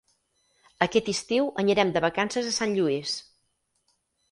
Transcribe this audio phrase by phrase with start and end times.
[0.85, 3.15] Aquest estiu anirem de vacances a Sant Lluís.